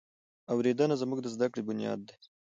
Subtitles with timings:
[0.51, 2.15] اورېدنه زموږ د زده کړې بنیاد دی.